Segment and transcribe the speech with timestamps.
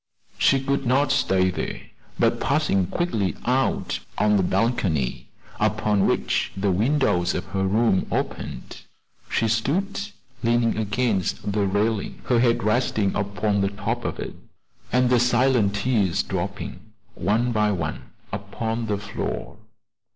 [0.39, 1.79] She could not stay there,
[2.17, 8.07] but passing quickly out on to the balcony upon which the windows of her room
[8.11, 8.81] opened,
[9.29, 9.99] she stood
[10.41, 14.33] leaning against the railing, her head resting upon the top of it,
[14.91, 16.79] and the silent tears dropping
[17.13, 19.57] one by one upon the floor.